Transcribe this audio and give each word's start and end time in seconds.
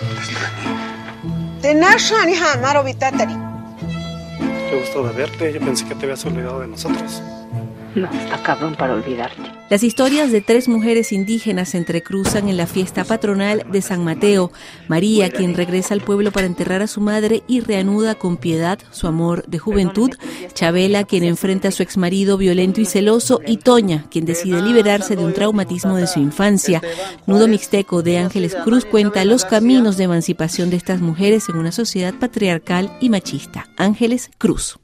Te 0.00 0.14
extrañé. 0.16 0.74
Qué 4.70 4.78
gusto 4.80 5.04
de 5.06 5.12
verte. 5.12 5.52
Yo 5.52 5.60
pensé 5.60 5.86
que 5.86 5.94
te 5.94 6.04
habías 6.04 6.24
olvidado 6.26 6.60
de 6.60 6.68
nosotros. 6.68 7.22
No, 7.94 8.10
está 8.10 8.42
cabrón 8.42 8.74
para 8.74 8.94
olvidarte. 8.94 9.42
Las 9.70 9.82
historias 9.82 10.32
de 10.32 10.40
tres 10.40 10.68
mujeres 10.68 11.12
indígenas 11.12 11.70
se 11.70 11.78
entrecruzan 11.78 12.48
en 12.48 12.56
la 12.56 12.66
fiesta 12.66 13.04
patronal 13.04 13.64
de 13.70 13.82
San 13.82 14.04
Mateo. 14.04 14.52
María, 14.88 15.30
quien 15.30 15.54
regresa 15.54 15.94
al 15.94 16.00
pueblo 16.00 16.32
para 16.32 16.46
enterrar 16.46 16.82
a 16.82 16.86
su 16.86 17.00
madre 17.00 17.42
y 17.46 17.60
reanuda 17.60 18.14
con 18.14 18.36
piedad 18.36 18.78
su 18.90 19.06
amor 19.06 19.46
de 19.46 19.58
juventud. 19.58 20.10
Chabela, 20.52 21.04
quien 21.04 21.24
enfrenta 21.24 21.68
a 21.68 21.70
su 21.70 21.82
exmarido 21.82 22.36
violento 22.36 22.80
y 22.80 22.84
celoso. 22.84 23.40
Y 23.46 23.58
Toña, 23.58 24.06
quien 24.10 24.24
decide 24.24 24.60
liberarse 24.60 25.16
de 25.16 25.24
un 25.24 25.32
traumatismo 25.32 25.96
de 25.96 26.06
su 26.06 26.20
infancia. 26.20 26.82
Nudo 27.26 27.48
Mixteco 27.48 28.02
de 28.02 28.18
Ángeles 28.18 28.54
Cruz 28.64 28.84
cuenta 28.84 29.24
los 29.24 29.44
caminos 29.44 29.96
de 29.96 30.04
emancipación 30.04 30.68
de 30.70 30.76
estas 30.76 31.00
mujeres 31.00 31.48
en 31.48 31.56
una 31.56 31.72
sociedad 31.72 32.14
patriarcal 32.14 32.92
y 33.00 33.08
machista. 33.08 33.68
Ángeles 33.76 34.30
Cruz. 34.38 34.78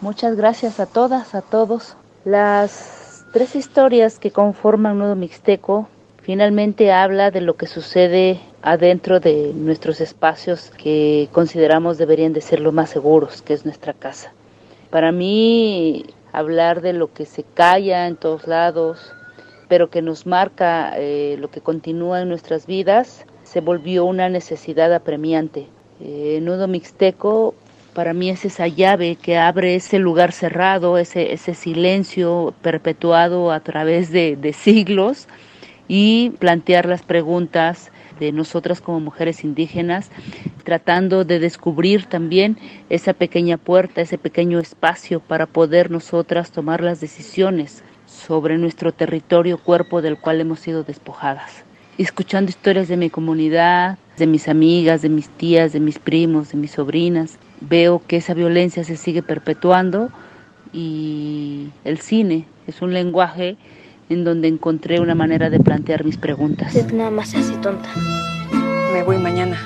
Muchas 0.00 0.34
gracias 0.34 0.80
a 0.80 0.86
todas, 0.86 1.34
a 1.34 1.42
todos. 1.42 1.94
Las 2.24 3.26
tres 3.34 3.54
historias 3.54 4.18
que 4.18 4.30
conforman 4.30 4.98
Nudo 4.98 5.14
Mixteco 5.14 5.90
finalmente 6.22 6.90
habla 6.90 7.30
de 7.30 7.42
lo 7.42 7.56
que 7.56 7.66
sucede 7.66 8.40
adentro 8.62 9.20
de 9.20 9.52
nuestros 9.54 10.00
espacios 10.00 10.70
que 10.70 11.28
consideramos 11.32 11.98
deberían 11.98 12.32
de 12.32 12.40
ser 12.40 12.60
los 12.60 12.72
más 12.72 12.88
seguros, 12.88 13.42
que 13.42 13.52
es 13.52 13.66
nuestra 13.66 13.92
casa. 13.92 14.32
Para 14.88 15.12
mí, 15.12 16.06
hablar 16.32 16.80
de 16.80 16.94
lo 16.94 17.12
que 17.12 17.26
se 17.26 17.42
calla 17.42 18.06
en 18.06 18.16
todos 18.16 18.46
lados, 18.46 19.12
pero 19.68 19.90
que 19.90 20.00
nos 20.00 20.24
marca 20.26 20.94
eh, 20.96 21.36
lo 21.38 21.50
que 21.50 21.60
continúa 21.60 22.22
en 22.22 22.30
nuestras 22.30 22.66
vidas, 22.66 23.26
se 23.42 23.60
volvió 23.60 24.06
una 24.06 24.30
necesidad 24.30 24.94
apremiante. 24.94 25.66
Eh, 26.00 26.38
Nudo 26.40 26.68
Mixteco 26.68 27.54
para 27.94 28.14
mí 28.14 28.30
es 28.30 28.44
esa 28.44 28.68
llave 28.68 29.16
que 29.16 29.38
abre 29.38 29.74
ese 29.74 29.98
lugar 29.98 30.32
cerrado, 30.32 30.98
ese, 30.98 31.32
ese 31.32 31.54
silencio 31.54 32.54
perpetuado 32.62 33.52
a 33.52 33.60
través 33.60 34.10
de, 34.10 34.36
de 34.36 34.52
siglos 34.52 35.28
y 35.88 36.30
plantear 36.38 36.86
las 36.86 37.02
preguntas 37.02 37.90
de 38.20 38.32
nosotras 38.32 38.80
como 38.80 39.00
mujeres 39.00 39.42
indígenas, 39.44 40.10
tratando 40.62 41.24
de 41.24 41.40
descubrir 41.40 42.04
también 42.04 42.58
esa 42.90 43.14
pequeña 43.14 43.56
puerta, 43.56 44.02
ese 44.02 44.18
pequeño 44.18 44.60
espacio 44.60 45.20
para 45.20 45.46
poder 45.46 45.90
nosotras 45.90 46.52
tomar 46.52 46.82
las 46.82 47.00
decisiones 47.00 47.82
sobre 48.06 48.58
nuestro 48.58 48.92
territorio, 48.92 49.58
cuerpo 49.58 50.02
del 50.02 50.18
cual 50.18 50.40
hemos 50.40 50.60
sido 50.60 50.84
despojadas. 50.84 51.64
Escuchando 51.96 52.50
historias 52.50 52.88
de 52.88 52.96
mi 52.96 53.10
comunidad, 53.10 53.98
de 54.20 54.28
mis 54.28 54.46
amigas, 54.46 55.02
de 55.02 55.08
mis 55.08 55.28
tías, 55.28 55.72
de 55.72 55.80
mis 55.80 55.98
primos, 55.98 56.52
de 56.52 56.58
mis 56.58 56.70
sobrinas, 56.70 57.38
veo 57.60 58.00
que 58.06 58.18
esa 58.18 58.34
violencia 58.34 58.84
se 58.84 58.96
sigue 58.96 59.22
perpetuando 59.22 60.10
y 60.72 61.70
el 61.84 61.98
cine 61.98 62.46
es 62.68 62.80
un 62.82 62.92
lenguaje 62.94 63.56
en 64.08 64.22
donde 64.22 64.46
encontré 64.46 65.00
una 65.00 65.16
manera 65.16 65.50
de 65.50 65.58
plantear 65.58 66.04
mis 66.04 66.16
preguntas. 66.16 66.74
Nada 66.92 67.10
más 67.10 67.34
así 67.34 67.54
tonta. 67.54 67.88
Me 68.92 69.02
voy 69.02 69.18
mañana. 69.18 69.58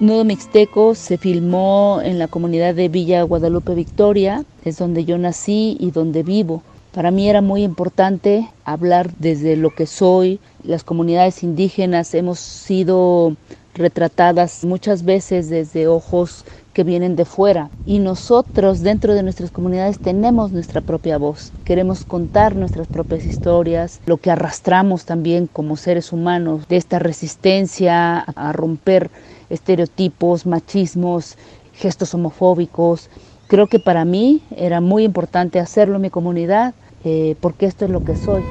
Nudo 0.00 0.24
Mixteco 0.24 0.94
se 0.94 1.18
filmó 1.18 2.00
en 2.02 2.18
la 2.18 2.28
comunidad 2.28 2.74
de 2.74 2.88
Villa 2.88 3.22
Guadalupe 3.22 3.74
Victoria, 3.74 4.44
es 4.64 4.78
donde 4.78 5.04
yo 5.04 5.18
nací 5.18 5.76
y 5.80 5.90
donde 5.90 6.22
vivo. 6.22 6.62
Para 6.92 7.10
mí 7.10 7.28
era 7.28 7.42
muy 7.42 7.62
importante 7.64 8.48
hablar 8.64 9.12
desde 9.18 9.56
lo 9.56 9.70
que 9.70 9.86
soy. 9.86 10.40
Las 10.62 10.84
comunidades 10.84 11.42
indígenas 11.42 12.14
hemos 12.14 12.40
sido 12.40 13.36
retratadas 13.74 14.64
muchas 14.64 15.04
veces 15.04 15.50
desde 15.50 15.86
ojos 15.86 16.44
que 16.72 16.84
vienen 16.84 17.14
de 17.14 17.24
fuera 17.24 17.70
y 17.84 17.98
nosotros 18.00 18.80
dentro 18.80 19.14
de 19.14 19.22
nuestras 19.22 19.50
comunidades 19.50 20.00
tenemos 20.00 20.50
nuestra 20.50 20.80
propia 20.80 21.18
voz. 21.18 21.52
Queremos 21.64 22.04
contar 22.04 22.56
nuestras 22.56 22.88
propias 22.88 23.24
historias, 23.24 24.00
lo 24.06 24.16
que 24.16 24.30
arrastramos 24.30 25.04
también 25.04 25.46
como 25.46 25.76
seres 25.76 26.12
humanos 26.12 26.66
de 26.68 26.76
esta 26.76 26.98
resistencia 26.98 28.18
a 28.20 28.52
romper 28.52 29.10
estereotipos, 29.50 30.46
machismos, 30.46 31.36
gestos 31.72 32.14
homofóbicos. 32.14 33.10
Creo 33.48 33.66
que 33.66 33.78
para 33.78 34.04
mí 34.04 34.42
era 34.56 34.80
muy 34.80 35.04
importante 35.04 35.58
hacerlo 35.58 35.96
en 35.96 36.02
mi 36.02 36.10
comunidad 36.10 36.74
eh, 37.04 37.34
porque 37.40 37.66
esto 37.66 37.86
es 37.86 37.90
lo 37.90 38.04
que 38.04 38.14
soy. 38.14 38.42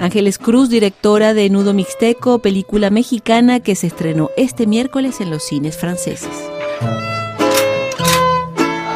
Ángeles 0.00 0.38
Cruz, 0.38 0.70
directora 0.70 1.34
de 1.34 1.50
Nudo 1.50 1.74
Mixteco, 1.74 2.38
película 2.38 2.88
mexicana 2.88 3.60
que 3.60 3.74
se 3.74 3.88
estrenó 3.88 4.30
este 4.36 4.66
miércoles 4.66 5.20
en 5.20 5.30
los 5.30 5.42
cines 5.42 5.76
franceses. 5.76 6.30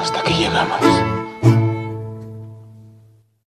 Hasta 0.01 0.23
que 0.23 0.35
llegamos. 0.35 1.02